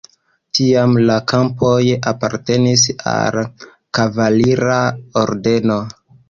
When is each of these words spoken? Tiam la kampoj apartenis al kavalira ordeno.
Tiam 0.59 0.95
la 1.09 1.17
kampoj 1.31 1.75
apartenis 2.13 2.87
al 3.13 3.39
kavalira 3.99 4.79
ordeno. 5.27 5.79